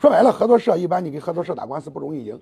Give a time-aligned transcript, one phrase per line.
[0.00, 2.38] 说白了，合作社一般你跟合作社打官司不容易赢。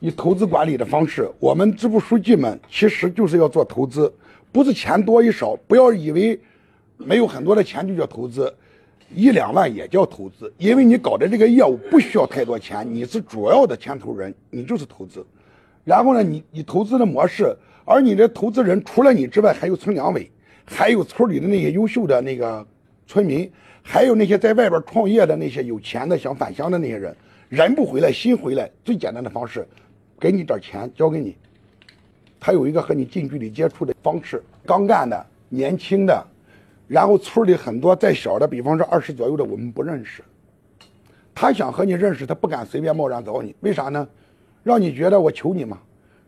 [0.00, 4.12] 以投资管理的方式，我们支部书记们其实就是要做投资，
[4.52, 6.38] 不是钱多与少，不要以为
[6.98, 8.52] 没有很多的钱就叫投资，
[9.14, 15.24] 一两万也叫投资，因为你搞的这个业务不需要太多钱，你是主要的牵头人，你就是投资。
[15.84, 17.56] 然后呢，你你投资的模式，
[17.86, 20.30] 而你的投资人除了你之外，还有村两委，
[20.66, 22.66] 还有村里的那些优秀的那个
[23.12, 23.52] 村民，
[23.82, 27.14] 还有那些在外边创业的那些有钱的想返乡的那些人，
[27.50, 29.68] 人不回来心回来，最简单的方式。
[30.18, 31.36] 给你点钱交给你，
[32.40, 34.42] 他有一个和你近距离接触的方式。
[34.64, 36.26] 刚干的、年轻的，
[36.88, 40.24] 然后村里很多再小的，比方说二十左右的，我们不认识。
[41.34, 44.08] 他想和你认识，他不敢随便贸然找你，为啥呢？
[44.62, 45.78] 让你觉得我求你嘛，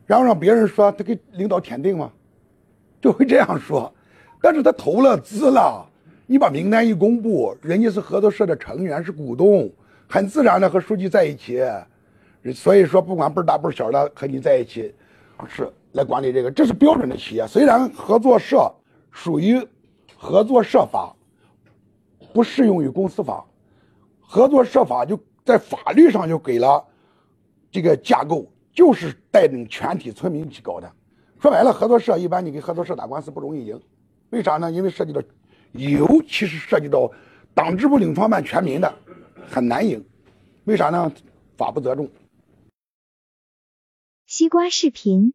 [0.04, 2.12] 然后让别人说他给领导舔腚嘛，
[3.00, 3.90] 就会这样说。
[4.42, 5.88] 但是他投了资了，
[6.26, 9.70] 你把名单一公布，人家是合作社的成员，是股东，
[10.08, 11.62] 很自然的和书记在一起。
[12.54, 14.94] 所以说，不管辈儿大辈儿小的和你在一起，
[15.48, 17.46] 是来管理这个，这是标准的企业。
[17.46, 18.72] 虽然合作社
[19.10, 19.66] 属于
[20.16, 21.14] 合作社法，
[22.32, 23.44] 不适用于公司法，
[24.20, 26.82] 合作社法就在法律上就给了
[27.70, 30.90] 这个架构，就是带领全体村民一起搞的。
[31.40, 33.78] 说白了，合作社一般你跟合作社打官司不容易赢，
[34.30, 34.72] 为啥呢？
[34.72, 35.20] 因为涉及到，
[35.74, 37.12] 尤其是涉及到
[37.52, 38.94] 党支部领创办全民的，
[39.50, 40.04] 很难赢。
[40.64, 41.12] 为啥呢？
[41.56, 42.10] 法不责众。
[44.26, 45.34] 西瓜视频